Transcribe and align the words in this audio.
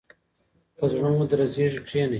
که 0.77 0.85
زړه 0.93 1.09
مو 1.15 1.23
درزیږي 1.31 1.79
کښینئ. 1.85 2.09